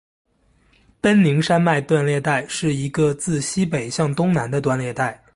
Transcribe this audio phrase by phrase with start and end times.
[0.99, 5.23] 奔宁山脉断裂带是一个自西北向东南的断裂带。